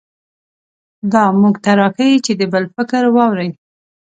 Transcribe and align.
دا 1.11 1.23
موږ 1.41 1.55
ته 1.63 1.71
راښيي 1.79 2.17
چې 2.25 2.31
د 2.39 2.41
بل 2.53 2.63
فکر 2.75 3.03
واورئ. 3.15 3.49